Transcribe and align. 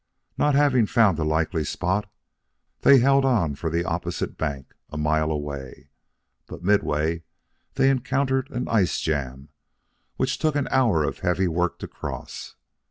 Not 0.35 0.55
having 0.55 0.87
found 0.87 1.19
a 1.19 1.23
likely 1.23 1.63
spot, 1.63 2.09
they 2.79 2.97
held 2.97 3.23
on 3.23 3.53
for 3.53 3.69
the 3.69 3.85
opposite 3.85 4.35
bank 4.35 4.73
a 4.89 4.97
mile 4.97 5.29
away. 5.29 5.89
But 6.47 6.63
midway 6.63 7.21
they 7.75 7.87
encountered 7.87 8.49
an 8.49 8.67
ice 8.67 8.99
jam 8.99 9.49
which 10.17 10.39
took 10.39 10.55
an 10.55 10.67
hour 10.71 11.03
of 11.03 11.19
heavy 11.19 11.47
work 11.47 11.77
to 11.77 11.87
cross. 11.87 12.55